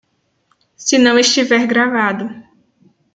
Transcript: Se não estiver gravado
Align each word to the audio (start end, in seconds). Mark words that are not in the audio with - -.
Se 0.75 0.97
não 0.97 1.19
estiver 1.19 1.67
gravado 1.67 2.25